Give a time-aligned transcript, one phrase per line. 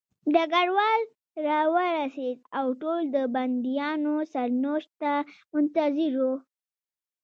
[0.33, 1.01] ډګروال
[1.45, 5.13] راورسېد او ټول د بندیانو سرنوشت ته
[5.53, 6.33] منتظر وو